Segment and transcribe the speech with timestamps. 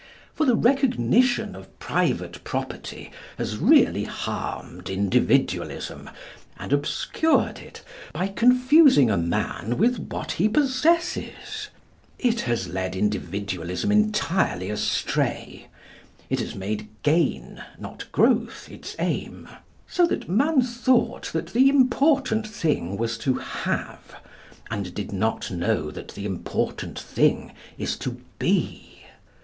[0.33, 6.09] For the recognition of private property has really harmed Individualism,
[6.57, 11.69] and obscured it, by confusing a man with what he possesses.
[12.17, 15.67] It has led Individualism entirely astray.
[16.31, 19.47] It has made gain not growth its aim.
[19.85, 24.15] So that man thought that the important thing was to have,
[24.71, 28.87] and did not know that the important thing is to be.